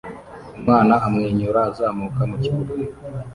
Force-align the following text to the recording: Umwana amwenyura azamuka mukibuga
Umwana 0.55 0.93
amwenyura 1.05 1.59
azamuka 1.69 2.21
mukibuga 2.29 2.73